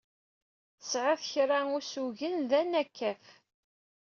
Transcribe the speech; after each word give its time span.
Tesɛiḍ 0.79 1.21
kra 1.31 1.59
usugen 1.77 2.35
d 2.49 2.51
anakkaf. 2.61 3.23